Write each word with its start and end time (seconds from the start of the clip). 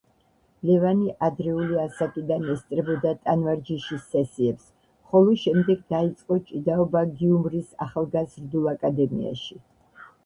ლევანი 0.67 1.09
ადრეული 1.25 1.75
ასაკიდან 1.81 2.47
ესწრებოდა 2.53 3.11
ტანვარჯიშის 3.27 4.07
სესიებს, 4.15 4.65
ხოლო 5.11 5.35
შემდეგ 5.43 5.85
დაიწყო 5.95 6.39
ჭიდაობა 6.49 7.05
გიუმრის 7.21 7.71
ახალგაზრდულ 7.89 8.69
აკადემიაში. 8.77 9.65